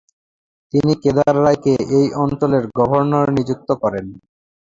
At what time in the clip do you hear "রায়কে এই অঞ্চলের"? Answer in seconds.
1.37-2.63